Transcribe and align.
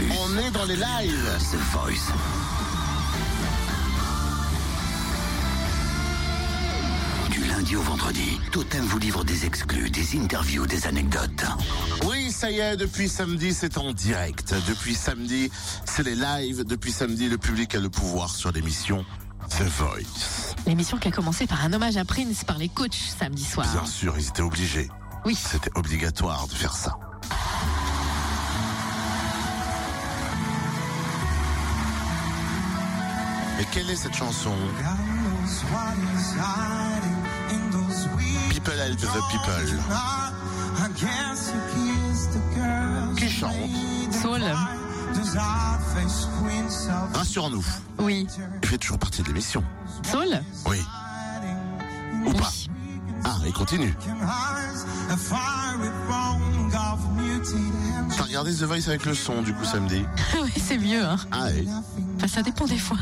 Plus. 0.00 0.12
On 0.18 0.38
est 0.38 0.50
dans 0.50 0.64
les 0.64 0.76
lives. 0.76 1.38
The 1.52 1.56
Voice. 1.72 2.12
Du 7.30 7.44
lundi 7.44 7.76
au 7.76 7.82
vendredi, 7.82 8.40
Totem 8.50 8.82
vous 8.84 8.98
livre 8.98 9.24
des 9.24 9.44
exclus, 9.44 9.90
des 9.90 10.18
interviews, 10.18 10.66
des 10.66 10.86
anecdotes. 10.86 11.44
Oui, 12.06 12.32
ça 12.32 12.50
y 12.50 12.60
est, 12.60 12.76
depuis 12.78 13.10
samedi, 13.10 13.52
c'est 13.52 13.76
en 13.76 13.92
direct. 13.92 14.54
Depuis 14.66 14.94
samedi, 14.94 15.50
c'est 15.84 16.02
les 16.02 16.14
lives. 16.14 16.64
Depuis 16.64 16.92
samedi, 16.92 17.28
le 17.28 17.36
public 17.36 17.74
a 17.74 17.78
le 17.78 17.90
pouvoir 17.90 18.34
sur 18.34 18.52
l'émission 18.52 19.04
The 19.50 19.62
Voice. 19.62 20.54
L'émission 20.66 20.96
qui 20.96 21.08
a 21.08 21.10
commencé 21.10 21.46
par 21.46 21.62
un 21.62 21.72
hommage 21.74 21.98
à 21.98 22.06
Prince 22.06 22.44
par 22.44 22.56
les 22.56 22.70
coachs 22.70 22.94
samedi 23.18 23.44
soir. 23.44 23.66
Bien 23.70 23.84
sûr, 23.84 24.14
ils 24.16 24.28
étaient 24.28 24.40
obligés. 24.42 24.88
Oui. 25.26 25.34
C'était 25.34 25.70
obligatoire 25.74 26.48
de 26.48 26.54
faire 26.54 26.74
ça. 26.74 26.96
Mais 33.60 33.66
quelle 33.70 33.90
est 33.90 33.96
cette 33.96 34.16
chanson 34.16 34.54
People 38.48 38.72
help 38.72 38.96
the 38.96 39.20
people. 39.30 39.78
Qui 43.18 43.28
chante 43.28 43.54
Soul. 44.22 44.40
Rassure-nous. 47.12 47.66
Oui. 47.98 48.26
Il 48.62 48.68
fait 48.68 48.78
toujours 48.78 48.98
partie 48.98 49.20
de 49.20 49.28
l'émission. 49.28 49.62
Soul 50.10 50.40
Oui. 50.66 50.78
Ou 52.24 52.32
pas. 52.32 52.50
Ah, 53.24 53.36
il 53.44 53.52
continue. 53.52 53.94
T'as 58.16 58.22
regardé 58.22 58.54
The 58.54 58.62
Voice 58.62 58.88
avec 58.88 59.04
le 59.04 59.14
son 59.14 59.42
du 59.42 59.52
coup 59.52 59.64
samedi 59.66 60.02
oui, 60.42 60.50
c'est 60.56 60.78
mieux. 60.78 61.04
Hein. 61.04 61.16
Ah 61.30 61.48
oui. 61.54 61.68
Enfin, 62.16 62.26
ça 62.26 62.42
dépend 62.42 62.64
des 62.64 62.78
fois. 62.78 62.96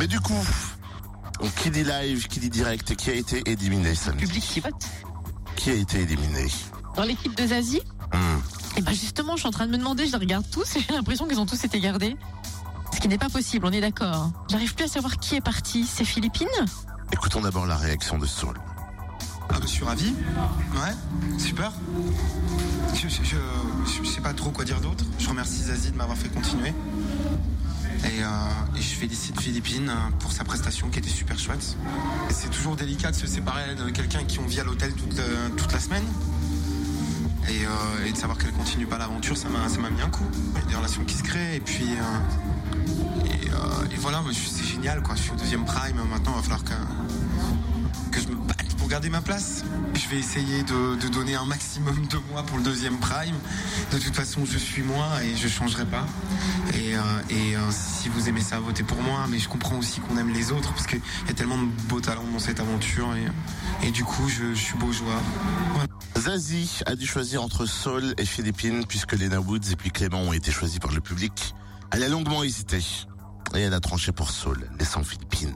Mais 0.00 0.06
du 0.06 0.18
coup, 0.18 0.32
qui 1.56 1.70
dit 1.70 1.84
live, 1.84 2.26
qui 2.26 2.40
dit 2.40 2.48
direct, 2.48 2.96
qui 2.96 3.10
a 3.10 3.14
été 3.14 3.42
éliminé 3.44 3.94
samedi 3.94 4.24
Public 4.24 4.42
qui 4.42 4.60
vote. 4.60 4.74
Qui 5.56 5.68
a 5.70 5.74
été 5.74 6.00
éliminé 6.00 6.46
Dans 6.96 7.02
l'équipe 7.04 7.36
de 7.36 7.46
Zazie, 7.46 7.82
Hmm. 8.12 8.40
et 8.78 8.80
ben 8.82 8.92
justement, 8.92 9.34
je 9.34 9.40
suis 9.40 9.46
en 9.48 9.52
train 9.52 9.66
de 9.66 9.70
me 9.72 9.76
demander, 9.78 10.04
je 10.06 10.12
les 10.12 10.16
regarde 10.18 10.44
tous 10.50 10.74
et 10.76 10.80
j'ai 10.88 10.94
l'impression 10.94 11.28
qu'ils 11.28 11.38
ont 11.38 11.44
tous 11.46 11.62
été 11.64 11.78
gardés. 11.80 12.16
Ce 12.94 12.98
qui 12.98 13.08
n'est 13.08 13.18
pas 13.18 13.28
possible, 13.28 13.66
on 13.66 13.72
est 13.72 13.80
d'accord. 13.82 14.32
J'arrive 14.48 14.74
plus 14.74 14.86
à 14.86 14.88
savoir 14.88 15.18
qui 15.18 15.36
est 15.36 15.40
parti. 15.42 15.84
C'est 15.86 16.04
Philippines 16.06 16.48
Écoutons 17.12 17.40
d'abord 17.42 17.66
la 17.66 17.76
réaction 17.76 18.16
de 18.18 18.24
Saul. 18.26 18.56
Ah 19.50 19.54
bah, 19.54 19.58
je 19.62 19.66
suis 19.68 19.84
ravi. 19.84 20.14
Ouais, 20.74 21.38
super. 21.38 21.72
Je, 22.94 23.06
je, 23.08 23.22
je- 23.22 24.02
je 24.02 24.08
sais 24.08 24.20
pas 24.22 24.32
trop 24.32 24.50
quoi 24.50 24.64
dire 24.64 24.80
d'autre. 24.80 25.04
Je 25.18 25.28
remercie 25.28 25.62
Zazie 25.64 25.90
de 25.92 25.96
m'avoir 25.96 26.16
fait 26.16 26.28
continuer. 26.30 26.72
Et, 28.04 28.22
euh, 28.22 28.26
et 28.76 28.80
je 28.82 28.94
félicite 28.94 29.40
Philippine 29.40 29.88
euh, 29.88 30.10
pour 30.20 30.32
sa 30.32 30.44
prestation 30.44 30.88
qui 30.88 30.98
était 30.98 31.10
super 31.10 31.38
chouette. 31.38 31.76
Et 32.28 32.32
C'est 32.32 32.48
toujours 32.50 32.76
délicat 32.76 33.10
de 33.10 33.16
se 33.16 33.26
séparer 33.26 33.74
de 33.74 33.90
quelqu'un 33.90 34.24
qui 34.24 34.38
on 34.38 34.46
vit 34.46 34.60
à 34.60 34.64
l'hôtel 34.64 34.92
toute, 34.94 35.16
le- 35.16 35.50
toute 35.56 35.72
la 35.72 35.80
semaine. 35.80 36.04
Et, 37.48 37.64
euh, 37.66 38.10
de 38.10 38.16
savoir 38.16 38.38
qu'elle 38.38 38.52
continue 38.52 38.86
pas 38.86 38.98
l'aventure, 38.98 39.36
ça 39.36 39.48
m'a 39.48 39.90
mis 39.90 40.00
un 40.02 40.08
coup. 40.10 40.24
Il 40.56 40.60
y 40.60 40.64
a 40.64 40.68
des 40.68 40.74
relations 40.76 41.04
qui 41.04 41.14
se 41.16 41.22
créent 41.22 41.56
et 41.56 41.60
puis... 41.60 41.88
euh, 41.92 43.24
et, 43.26 43.50
euh, 43.50 43.86
et 43.92 43.96
voilà, 43.96 44.22
c'est 44.32 44.64
génial 44.64 45.02
quoi. 45.02 45.14
Je 45.16 45.22
suis 45.22 45.32
au 45.32 45.36
deuxième 45.36 45.64
prime, 45.64 45.96
maintenant 45.96 46.32
il 46.32 46.36
va 46.36 46.42
falloir 46.42 46.64
que, 46.64 46.74
garder 48.90 49.08
ma 49.08 49.20
place. 49.20 49.64
Je 49.94 50.08
vais 50.08 50.18
essayer 50.18 50.64
de, 50.64 51.08
donner 51.10 51.36
un 51.36 51.44
maximum 51.44 51.94
de 52.08 52.18
moi 52.32 52.42
pour 52.42 52.58
le 52.58 52.64
deuxième 52.64 52.98
prime. 52.98 53.36
De 53.92 53.98
toute 53.98 54.16
façon, 54.16 54.44
je 54.44 54.58
suis 54.58 54.82
moi 54.82 55.06
et 55.22 55.36
je 55.36 55.46
changerai 55.46 55.86
pas. 55.86 56.04
Et, 56.74 56.96
euh, 56.96 57.00
euh, 57.30 57.70
si 57.70 58.08
vous 58.08 58.28
aimez 58.28 58.40
ça, 58.40 58.58
votez 58.58 58.82
pour 58.82 59.00
moi. 59.00 59.26
Mais 59.30 59.38
je 59.38 59.48
comprends 59.48 59.78
aussi 59.78 60.00
qu'on 60.00 60.16
aime 60.16 60.32
les 60.34 60.50
autres 60.50 60.72
parce 60.72 60.88
qu'il 60.88 60.98
y 60.98 61.30
a 61.30 61.34
tellement 61.34 61.58
de 61.58 61.68
beaux 61.88 62.00
talents 62.00 62.26
dans 62.32 62.40
cette 62.40 62.58
aventure. 62.58 63.14
Et, 63.14 63.86
et 63.86 63.90
du 63.92 64.02
coup, 64.02 64.28
je, 64.28 64.54
suis 64.54 64.76
beau. 64.76 64.90
Voilà. 64.90 65.86
Zazie 66.18 66.80
a 66.84 66.96
dû 66.96 67.06
choisir 67.06 67.44
entre 67.44 67.66
Saul 67.66 68.12
et 68.18 68.26
Philippine 68.26 68.84
puisque 68.86 69.12
Lena 69.12 69.40
Woods 69.40 69.70
et 69.70 69.76
puis 69.76 69.92
Clément 69.92 70.20
ont 70.22 70.32
été 70.32 70.50
choisis 70.50 70.80
par 70.80 70.90
le 70.90 71.00
public. 71.00 71.54
Elle 71.92 72.02
a 72.02 72.08
longuement 72.08 72.42
hésité 72.42 72.80
et 73.54 73.60
elle 73.60 73.74
a 73.74 73.80
tranché 73.80 74.10
pour 74.10 74.32
Saul, 74.32 74.68
laissant 74.80 75.04
Philippine. 75.04 75.54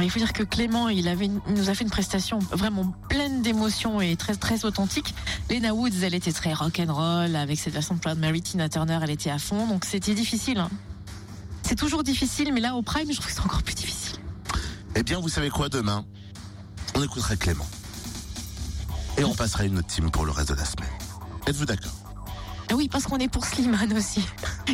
Il 0.00 0.10
faut 0.10 0.18
dire 0.18 0.32
que 0.32 0.42
Clément, 0.42 0.88
il, 0.88 1.06
avait 1.06 1.26
une- 1.26 1.40
il 1.48 1.54
nous 1.54 1.68
a 1.68 1.74
fait 1.74 1.84
une 1.84 1.90
prestation 1.90 2.38
vraiment 2.38 2.94
pleine 3.08 3.42
d'émotions 3.42 4.00
et 4.00 4.16
très 4.16 4.34
très 4.34 4.64
authentique. 4.64 5.14
Lena 5.50 5.74
Woods, 5.74 6.02
elle 6.02 6.14
était 6.14 6.32
très 6.32 6.54
rock'n'roll 6.54 7.36
avec 7.36 7.58
cette 7.60 7.74
version 7.74 7.94
de 7.94 8.00
Proud 8.00 8.18
Mary, 8.18 8.40
Tina 8.42 8.68
Turner, 8.68 8.98
elle 9.02 9.10
était 9.10 9.30
à 9.30 9.38
fond, 9.38 9.66
donc 9.66 9.84
c'était 9.84 10.14
difficile. 10.14 10.58
hein. 10.58 10.70
C'est 11.62 11.76
toujours 11.76 12.02
difficile, 12.02 12.52
mais 12.52 12.60
là 12.60 12.74
au 12.74 12.82
Prime, 12.82 13.06
je 13.10 13.14
trouve 13.16 13.26
que 13.26 13.32
c'est 13.32 13.40
encore 13.44 13.62
plus 13.62 13.74
difficile. 13.74 14.18
Eh 14.96 15.02
bien, 15.02 15.20
vous 15.20 15.28
savez 15.28 15.50
quoi 15.50 15.68
demain? 15.68 16.04
On 16.96 17.02
écoutera 17.02 17.36
Clément. 17.36 17.66
Et 19.18 19.24
on 19.24 19.34
passera 19.34 19.64
une 19.64 19.78
autre 19.78 19.86
team 19.88 20.10
pour 20.10 20.24
le 20.24 20.32
reste 20.32 20.50
de 20.50 20.54
la 20.54 20.64
semaine. 20.64 20.88
Êtes-vous 21.46 21.66
d'accord? 21.66 21.92
Ah 22.70 22.74
oui, 22.74 22.88
parce 22.90 23.04
qu'on 23.04 23.18
est 23.18 23.28
pour 23.28 23.44
Slimane 23.44 23.92
aussi. 23.92 24.24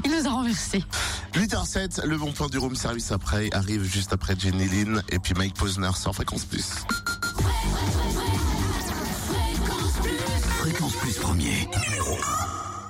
Il 0.05 0.11
nous 0.11 0.27
a 0.27 0.31
renversés. 0.31 0.85
8h07, 1.35 2.05
le 2.07 2.17
bon 2.17 2.33
plan 2.33 2.49
du 2.49 2.59
room 2.59 2.75
service 2.75 3.13
après 3.13 3.49
arrive 3.53 3.85
juste 3.85 4.13
après 4.13 4.35
Jenny 4.39 4.69
Lynn 4.69 5.03
et 5.11 5.19
puis 5.19 5.35
Mike 5.35 5.55
Posner 5.55 5.91
sur 5.97 6.15
Fréquence 6.15 6.45
Plus. 6.45 6.85
Fréquence 10.59 10.97
Plus 10.97 11.15
premier, 11.15 11.69
numéro 11.87 12.15
1. 12.15 12.48